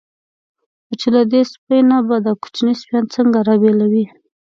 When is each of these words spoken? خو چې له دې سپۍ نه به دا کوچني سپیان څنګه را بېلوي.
خو 0.85 0.93
چې 0.99 1.07
له 1.15 1.21
دې 1.31 1.41
سپۍ 1.51 1.81
نه 1.91 1.97
به 2.07 2.15
دا 2.25 2.33
کوچني 2.41 2.73
سپیان 2.81 3.05
څنګه 3.15 3.39
را 3.47 3.55
بېلوي. 3.61 4.05